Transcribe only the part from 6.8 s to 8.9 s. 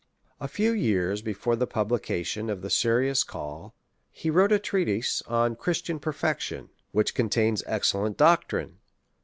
which contains excellent doctrine.